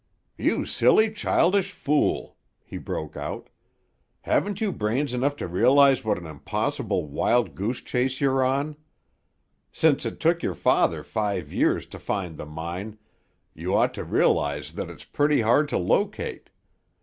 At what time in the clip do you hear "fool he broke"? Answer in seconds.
1.71-3.15